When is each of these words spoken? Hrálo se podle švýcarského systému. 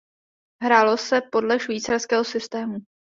Hrálo 0.63 0.97
se 0.97 1.21
podle 1.31 1.59
švýcarského 1.59 2.23
systému. 2.23 2.77